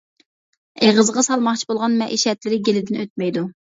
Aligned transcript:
ئېغىزىغا 0.85 1.25
سالماقچى 1.29 1.69
بولغان 1.71 2.01
مەئىشەتلىرى 2.03 2.63
گېلىدىن 2.69 3.03
ئۆتمەيدۇ. 3.07 3.51